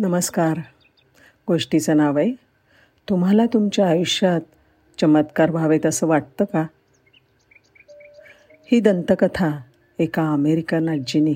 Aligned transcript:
नमस्कार. 0.00 0.58
गोष्टीचं 1.48 1.96
नाव 1.96 2.18
आहे 2.18 2.32
तुम्हाला 3.08 3.46
तुमच्या 3.46 3.88
आयुष्यात 3.88 4.40
चमत्कार 5.00 5.50
व्हावेत 5.50 5.86
असं 5.86 6.06
वाटतं 6.06 6.44
का? 6.44 6.66
ही 8.72 8.80
दंतकथा 8.80 9.60
एका 9.98 10.32
अमेरिकन 10.32 10.88
आजीने 10.88 11.32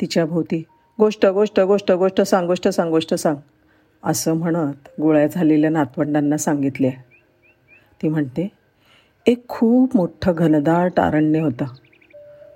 तिच्याभोवती 0.00 0.62
गोष्ट 0.98 1.26
गोष्ट 1.26 1.60
गोष्ट 1.60 1.92
गोष्ट 1.92 2.20
सांग 2.20 2.46
गोष्ट 2.46 2.68
सांग 2.68 2.90
गोष्ट 2.90 3.14
सांग 3.14 3.36
असं 4.04 4.34
म्हणत 4.34 4.88
गोळ्या 5.00 5.26
झालेल्या 5.26 5.70
नातवंडांना 5.70 6.36
सांगितले. 6.36 6.90
ती 8.02 8.08
म्हणते 8.08 8.48
एक 9.26 9.48
खूप 9.48 9.96
मोठं 9.96 10.32
घनदाट 10.36 11.00
अरण्य 11.00 11.40
होतं. 11.40 11.64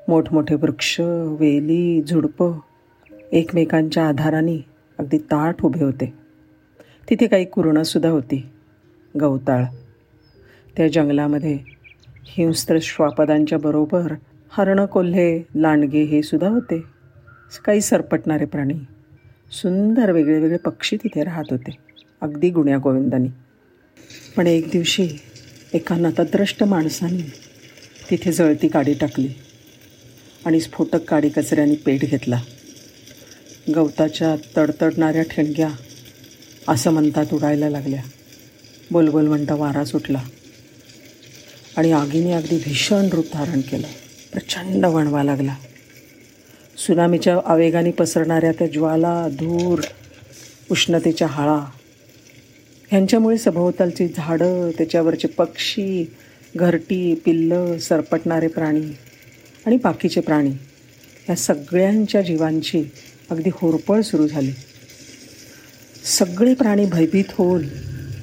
मोठमोठे 0.09 0.55
वृक्ष 0.55 1.01
वेली 1.27 2.03
झुडपं 2.03 2.53
एकमेकांच्या 3.33 4.09
आधाराने 4.09 4.70
अगदी 5.01 5.19
ताठ 5.19 5.65
उभे 5.65 5.85
होते. 5.85 6.15
तिथे 7.11 7.27
काही 7.27 7.45
कुरणंसुद्धा 7.45 8.11
होती. 8.11 8.47
गवताळ. 9.21 9.65
त्या 10.77 10.89
जंगलामध्ये 10.89 11.59
हिंस्त्र 12.25 12.79
श्वापदांच्या 12.83 13.59
बरोबर 13.59 14.13
हरणं 14.51 14.87
कोल्हे 14.87 15.43
लांडगे 15.55 16.03
हे 16.03 16.23
सुद्धा 16.23 16.49
होते. 16.49 16.83
काही 17.65 17.81
सरपटणारे 17.81 18.45
प्राणी. 18.45 18.75
सुंदर 19.53 20.13
वेगळे 20.13 20.39
वेगळे 20.41 20.59
पक्षी 20.59 20.97
तिथे 20.97 21.25
राहत 21.25 21.45
होते. 21.51 21.77
अगदी 22.21 22.51
गुण्या 22.51 22.79
गोविंदांनी. 22.79 23.29
पण 24.37 24.47
एक 24.47 24.69
दिवशी 24.73 25.09
एका 25.75 25.97
नतद्रष्ट 25.97 26.65
माणसाने 26.65 27.33
तिथे 28.11 28.33
जळती 28.33 28.69
काडी 28.69 28.95
टाकली 28.95 29.29
आणि 30.47 30.61
स्फोटक 30.61 31.05
काडी 31.05 31.29
कचऱ्याने 31.29 31.75
पेट 31.75 32.01
घेतला. 32.01 32.41
गवताच्या 33.75 34.37
तडतडणाऱ्या 34.57 35.23
ठिणग्या 35.23 35.69
असं 36.69 36.91
म्हणतात 36.91 37.27
उडायला 37.33 37.71
लागल्या. 37.71 38.03
बोलबोल 38.91 39.27
म्हणता 39.27 39.55
वारा 39.55 39.85
सुटला. 39.85 40.23
आणि 41.77 41.93
आगीने 41.93 42.33
अगदी 42.33 42.57
भीषण 42.57 43.09
रूप 43.13 43.25
धारण 43.33 43.61
केलं. 43.61 43.87
प्रचंड 44.33 44.87
वणवा 44.87 45.23
लागला. 45.23 45.55
सुनामीच्या 46.77 47.39
आवेगाने 47.45 47.91
पसरणाऱ्या 47.91 48.53
त्या 48.53 48.67
ज्वाला 48.67 49.29
धूर 49.29 49.81
उष्णतेच्या 50.71 51.29
हाळा 51.29 51.65
ह्यांच्यामुळे 52.91 53.39
सभोवतालची 53.39 54.09
झाडं 54.17 54.71
त्याच्यावरचे 54.71 55.29
पक्षी 55.29 56.07
घरटी 56.57 57.15
पिल्लं 57.15 57.79
सरपटणारे 57.79 58.49
प्राणी 58.49 58.97
आणि 59.67 59.77
बाकीचे 59.77 60.21
प्राणी 60.21 60.51
या 61.29 61.37
सगळ्यांच्या 61.37 62.23
जीवांची 62.23 62.83
अगदी 63.31 63.51
होरपळ 63.53 64.01
सुरू 64.01 64.27
झाली. 64.27 64.53
सगळे 66.19 66.55
प्राणी 66.55 66.85
भयभीत 66.85 67.25
होऊन 67.31 67.69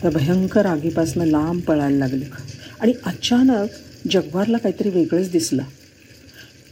त्या 0.02 0.12
भयंकर 0.12 0.66
आगीपासून 0.66 1.28
लांब 1.28 1.62
पळायला 1.62 1.98
लागले. 1.98 2.26
आणि 2.80 2.94
अचानक 3.06 3.68
जगवारला 4.12 4.58
काहीतरी 4.58 4.90
वेगळंच 4.90 5.32
दिसलं. 5.32 5.64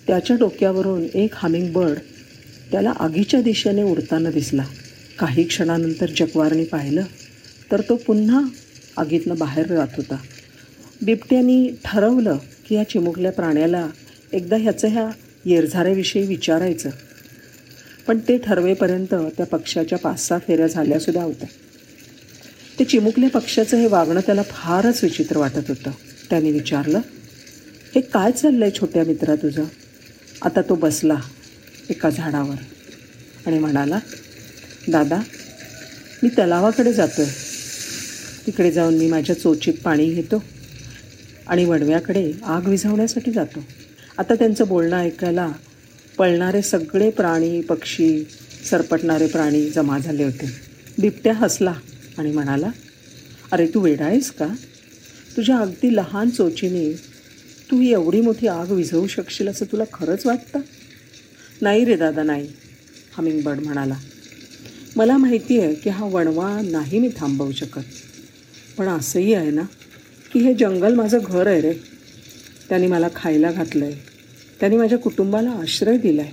त्याच्या 0.07 0.35
डोक्यावरून 0.35 1.03
एक 1.13 1.29
हामिंग 1.33 1.73
बर्ड 1.73 1.97
त्याला 2.71 2.89
आगीच्या 2.89 3.41
दिशेने 3.41 3.83
उडताना 3.83 4.29
दिसला. 4.29 4.65
काही 5.19 5.43
क्षणानंतर 5.43 6.09
जगवारने 6.17 6.63
पाहिलं 6.63 7.03
तर 7.71 7.81
तो 7.81 7.95
पुन्हा 7.95 8.41
आगीतनं 8.97 9.35
बाहेर 9.37 9.67
जात 9.67 9.87
होता. 9.97 10.15
बिबट्यानी 11.01 11.69
ठरवलं 11.85 12.37
की 12.67 12.75
या 12.75 12.89
चिमुकल्या 12.89 13.31
प्राण्याला 13.31 13.89
एकदा 14.33 14.57
ह्याचं 14.57 14.87
ह्या 14.87 15.09
येरझाऱ्याविषयी 15.45 16.27
विचारायचं. 16.27 16.89
पण 18.07 18.19
ते 18.27 18.37
ठरवेपर्यंत 18.37 19.13
त्या 19.37 19.45
पक्षाच्या 19.45 19.97
पाच 19.97 20.27
सहा 20.27 20.39
फेऱ्या 20.39 20.67
झाल्यासुद्धा 20.67 21.23
होत्या. 21.23 21.47
ते 22.79 22.83
चिमुकल्या 22.83 23.29
पक्षाचं 23.29 23.77
हे 23.77 23.87
वागणं 23.87 24.19
त्याला 24.19 24.43
फारच 24.43 25.03
विचित्र 25.03 25.37
वाटत 25.37 25.69
होतं. 25.69 25.91
त्याने 26.29 26.51
विचारलं 26.51 26.99
हे 27.95 28.01
काय 28.01 28.31
चाललं 28.31 28.65
आहे 28.65 28.79
छोट्या 28.79 29.03
मित्रा 29.03 29.35
तुझं? 29.35 29.63
आता 30.41 30.61
तो 30.61 30.75
बसला 30.75 31.17
एका 31.89 32.09
झाडावर 32.09 32.55
आणि 33.45 33.59
म्हणाला 33.59 33.99
दादा 34.87 35.19
मी 36.23 36.29
तलावाकडे 36.29 36.93
जातो 36.93 37.21
आहे 37.21 37.33
तिकडे 38.45 38.71
जाऊन 38.71 38.93
मी 38.93 39.09
माझ्या 39.09 39.39
चोचीत 39.39 39.73
पाणी 39.83 40.05
घेतो 40.09 40.43
आणि 41.47 41.65
वडव्याकडे 41.65 42.31
आग 42.43 42.67
विझवण्यासाठी 42.67 43.31
जातो. 43.31 43.63
आता 44.17 44.35
त्यांचं 44.35 44.67
बोलणं 44.67 44.97
ऐकायला 44.97 45.51
पळणारे 46.17 46.61
सगळे 46.61 47.09
प्राणी 47.09 47.61
पक्षी 47.61 48.23
सरपटणारे 48.69 49.27
प्राणी 49.27 49.69
जमा 49.69 49.99
झाले 49.99 50.23
होते. 50.23 50.45
बिबट्या 50.99 51.33
हसला 51.33 51.73
आणि 52.17 52.31
म्हणाला 52.31 52.69
अरे 53.51 53.67
तू 53.67 53.79
वेडा 53.79 54.05
आहेस 54.05 54.31
का? 54.31 54.47
तुझ्या 55.37 55.57
अगदी 55.57 55.95
लहान 55.95 56.29
चोचीने 56.29 56.93
तू 57.71 57.79
ही 57.79 57.91
एवढी 57.91 58.21
मोठी 58.21 58.47
आग 58.47 58.71
विझवू 58.71 59.07
शकशील 59.07 59.47
असं 59.47 59.65
तुला 59.71 59.83
खरंच 59.93 60.25
वाटतं? 60.25 60.59
नाही 61.61 61.85
रे 61.85 61.95
दादा 61.95 62.23
नाही 62.23 62.47
हमिंगबर्ड 63.17 63.59
म्हणाला. 63.59 63.95
मला 64.95 65.17
माहिती 65.17 65.59
आहे 65.59 65.73
की 65.73 65.89
हा 65.89 66.05
वणवा 66.05 66.61
नाही 66.63 66.99
मी 66.99 67.09
थांबवू 67.17 67.51
शकत. 67.51 67.81
पण 68.77 68.87
असंही 68.87 69.33
आहे 69.33 69.51
ना 69.51 69.61
की 70.33 70.39
हे 70.39 70.53
जंगल 70.53 70.93
माझं 70.93 71.19
घर 71.27 71.47
आहे 71.47 71.61
रे. 71.61 71.73
त्याने 72.69 72.87
मला 72.87 73.07
खायला 73.15 73.51
घातलं 73.51 73.85
आहे 73.85 74.14
त्यांनी 74.59 74.77
माझ्या 74.77 74.97
कुटुंबाला 74.97 75.51
आश्रय 75.51 75.97
दिला 75.97 76.21
आहे 76.21 76.31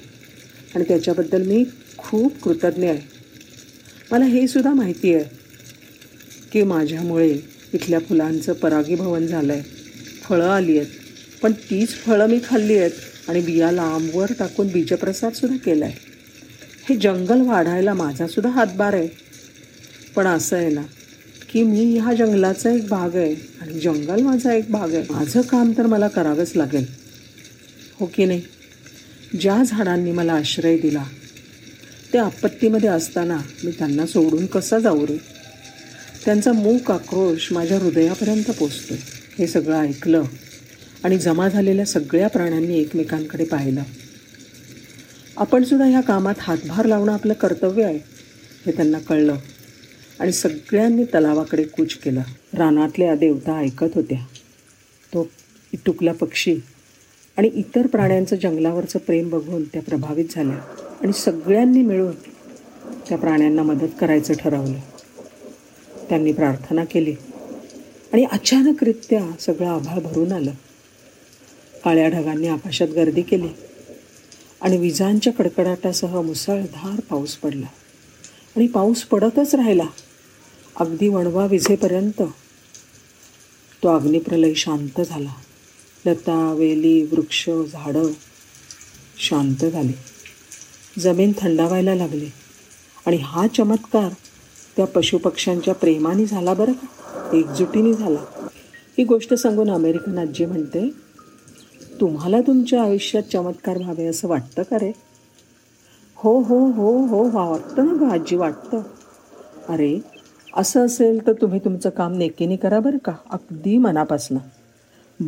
आणि 0.75 0.85
त्याच्याबद्दल 0.89 1.47
मी 1.47 1.65
खूप 1.99 2.41
कृतज्ञ 2.43 2.89
आहे. 2.89 3.01
मला 4.11 4.25
हे 4.25 4.47
सुद्धा 4.49 4.73
माहिती 4.75 5.15
आहे 5.15 5.25
की 6.53 6.63
माझ्यामुळे 6.63 7.29
इथल्या 7.75 7.99
फुलांचं 7.99 8.53
परागीभवन 8.53 9.27
झालं 9.27 9.53
आहे 9.53 9.63
फळं 10.23 10.49
आली 10.49 10.79
आहेत. 10.79 10.91
पण 11.43 11.53
तीच 11.71 11.95
फळं 11.97 12.27
मी 12.27 12.39
खाल्ली 12.45 12.77
आहेत 12.79 13.29
आणि 13.29 13.41
बिया 13.41 13.71
लांबवर 13.73 14.33
टाकून 14.39 14.69
बीजप्रसादसुद्धा 14.69 15.57
केला 15.57 15.85
आहे 15.85 16.11
हे 16.89 16.97
जंगल 16.97 17.41
वाढायला 17.41 17.95
माझासुद्धा 17.95 18.51
हातभार 18.51 18.95
आहे. 18.95 19.09
पण 20.17 20.27
असं 20.27 20.57
आहे 20.57 20.71
ना 20.71 20.83
की 21.51 21.63
मी 21.63 21.85
ह्या 21.99 22.15
जंगलाचा 22.15 22.71
एक 22.71 22.87
भाग 22.89 23.17
आहे 23.17 23.35
आणि 23.61 23.81
जंगल 23.81 24.23
माझा 24.23 24.53
एक 24.53 24.71
भाग 24.71 24.95
आहे. 24.95 25.05
माझं 25.11 25.41
काम 25.41 25.73
तर 25.79 25.87
मला 25.87 26.09
करावंच 26.09 26.53
लागेल. 26.57 26.85
हो 28.03 28.11
की 28.15 28.25
नाही? 28.25 28.43
ज्या 29.41 29.63
झाडांनी 29.67 30.13
मला 30.13 30.33
आश्रय 30.33 30.79
दिला 30.79 31.05
त्या 32.13 32.25
आपत्तीमध्ये 32.25 32.89
असताना 32.89 33.39
मी 33.65 33.71
त्यांना 33.71 34.07
सोडून 34.07 34.47
कसा 34.47 34.79
जाऊ 34.79 35.07
रे? 35.07 35.17
त्यांचा 36.25 36.53
मूक 36.53 36.91
आक्रोश 36.91 37.53
माझ्या 37.53 37.79
हृदयापर्यंत 37.79 38.51
पोचतो 38.51 38.95
हे 39.39 39.47
सगळं 39.47 39.81
ऐकलं 39.81 40.23
आणि 41.05 41.19
जमा 41.19 41.49
झालेल्या 41.49 41.85
सगळ्या 41.85 42.29
प्राण्यांनी 42.29 42.79
एकमेकांकडे 42.79 43.45
पाहिलं. 43.45 43.83
आपण 45.37 45.65
सुद्धा 45.65 45.87
ह्या 45.87 46.01
कामात 46.01 46.35
हातभार 46.39 46.87
लावणं 46.87 47.13
आपलं 47.13 47.33
कर्तव्य 47.33 47.85
आहे 47.85 47.99
हे 48.67 48.73
त्यांना 48.73 48.99
कळलं 48.99 49.37
आणि 50.21 50.33
सगळ्यांनी 50.33 51.05
तलावाकडे 51.05 51.63
कूच 51.63 51.95
केलं. 51.95 52.23
रानातल्या 52.55 53.15
देवता 53.15 53.59
ऐकत 53.59 53.95
होत्या. 53.95 54.27
तो 55.15 55.31
इटुकला 55.73 56.13
पक्षी 56.13 56.57
आणि 57.39 57.51
इतर 57.55 57.87
प्राण्यांचं 57.87 58.37
जंगलावरचं 58.37 58.99
प्रेम 58.99 59.29
बघून 59.29 59.65
त्या 59.65 59.83
प्रभावित 59.83 60.25
झाल्या. 60.31 60.57
आणि 61.03 61.13
सगळ्यांनी 61.13 61.83
मिळून 61.83 62.15
त्या 63.09 63.19
प्राण्यांना 63.19 63.63
मदत 63.63 63.89
करायचं 64.01 64.35
ठरवलं. 64.35 64.79
त्यांनी 66.09 66.33
प्रार्थना 66.33 66.85
केली. 66.85 67.15
आणि 68.13 68.25
अचानकरित्या 68.25 69.41
सगळं 69.41 69.69
आभाळ 69.69 69.99
भरून 69.99 70.33
आलं. 70.33 70.51
काळ्या 71.85 72.09
ढगांनी 72.09 72.49
आकाशात 72.49 72.89
गर्दी 72.89 73.23
केली. 73.23 73.49
आणि 74.61 74.77
विजांच्या 74.77 75.33
कडकडाटासह 75.33 76.21
मुसळधार 76.21 77.01
पाऊस 77.01 77.37
पडला. 77.37 77.67
आणि 78.57 78.67
पाऊस 78.67 79.03
पडतच 79.05 79.55
राहिला. 79.55 79.87
अगदी 80.77 81.09
वणवा 81.09 81.47
विजेपर्यंत 81.47 82.23
तो 83.83 83.89
अग्निप्रलय 83.89 84.55
शांत 84.55 85.01
झाला. 85.01 85.33
लता 86.07 86.53
वेली 86.53 87.03
वृक्ष 87.03 87.51
झाडं 87.73 88.07
शांत 89.19 89.65
झाली. 89.65 89.93
जमीन 90.99 91.33
थंडावायला 91.39 91.95
लागली. 91.95 92.29
आणि 93.07 93.17
हा 93.17 93.47
चमत्कार 93.47 94.09
त्या 94.77 94.87
पशुपक्ष्यांच्या 94.87 95.75
प्रेमाने 95.75 96.27
झाला 96.27 96.55
बरं 96.55 96.73
का? 96.73 96.87
एकजुटीने 97.37 97.95
झाला. 97.95 98.49
ही 98.99 99.05
गोष्ट 99.05 99.35
सांगून 99.35 99.71
अमेरिकन 99.71 100.19
आजी 100.19 100.47
म्हणते 100.47 100.91
तुम्हाला 102.01 102.41
तुमच्या 102.41 102.83
आयुष्यात 102.83 103.23
चमत्कार 103.23 103.79
व्हावे 103.79 104.07
असं 104.07 104.29
वाटतं 104.29 104.63
का 104.63 104.79
रे? 104.79 104.93
हो 106.15 106.41
हो 106.41 106.71
हो 106.71 107.07
हो 107.07 107.51
वाटतं 107.51 107.87
ना 107.87 107.93
गं 108.01 108.11
आजी 108.11 108.37
वाटतं. 108.37 108.83
अरे 109.69 109.99
असं 110.57 110.87
असेल 110.87 111.27
तर 111.27 111.33
तुम्ही 111.33 111.59
तुमचं 111.59 111.91
काम 111.91 112.13
नेकीने 112.13 112.57
करा 112.57 112.81
बरं 112.81 112.99
का? 112.99 113.13
अगदी 113.31 113.79
मनापासनं. 113.79 114.39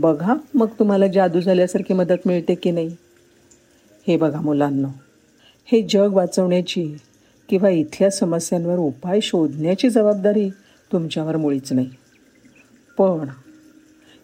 बघा 0.01 0.35
मग 0.55 0.67
तुम्हाला 0.79 1.07
जादू 1.07 1.41
झाल्यासारखी 1.41 1.95
मदत 1.95 2.27
मिळते 2.27 2.55
की 2.55 2.71
नाही? 2.71 2.97
हे 4.07 4.17
बघा 4.17 4.41
मुलांना 4.41 4.89
हे 5.65 5.87
जग 5.91 6.13
वाचवण्याची 6.13 6.97
किंवा 7.49 7.69
इथल्या 7.69 8.11
समस्यांवर 8.11 8.77
उपाय 8.77 9.21
शोधण्याची 9.21 9.89
जबाबदारी 9.89 10.51
तुमच्यावर 10.93 11.37
मुळीच 11.37 11.73
नाही. 11.73 11.91
पण 12.99 13.29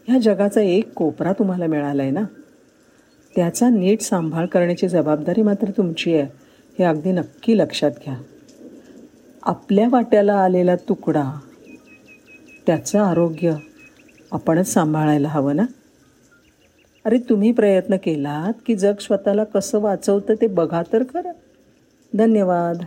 ह्या 0.08 0.18
जगाचा 0.18 0.60
एक 0.60 0.92
कोपरा 0.92 1.32
तुम्हाला 1.32 1.66
मिळाला 1.66 2.02
आहे 2.02 2.10
ना? 2.10 2.22
त्याचा 3.36 3.68
नीट 3.68 4.00
सांभाळ 4.00 4.46
करण्याची 4.46 4.88
जबाबदारी 4.88 5.42
मात्र 5.42 5.70
तुमची 5.70 6.14
आहे 6.14 6.26
हे 6.78 6.84
अगदी 6.84 7.12
नक्की 7.12 7.58
लक्षात 7.58 7.90
घ्या. 7.90 8.16
आपल्या 9.42 9.88
वाट्याला 9.90 10.34
आलेला 10.34 10.76
तुकडा 10.76 11.40
त्याचं 12.66 12.98
आरोग्य 12.98 13.52
आपणच 14.32 14.72
सांभाळायला 14.72 15.28
हवं 15.28 15.56
ना? 15.56 15.64
अरे 17.04 17.18
तुम्ही 17.18 17.52
प्रयत्न 17.52 17.96
केलात 17.96 18.52
की 18.66 18.74
जग 18.76 18.94
स्वतःला 19.00 19.44
कसं 19.44 19.80
वाचवतं 19.80 20.34
ते 20.40 20.46
बघा 20.46 20.82
तर 20.92 21.02
खरं. 21.02 21.32
धन्यवाद. 22.14 22.84